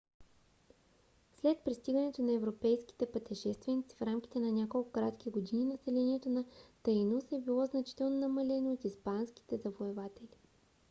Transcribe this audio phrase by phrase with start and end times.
[1.39, 6.45] след пристигането на европейските пътешественици в рамките на няколко кратки години населението на
[6.83, 10.37] таинос е било значително намалено от испанските завоеватели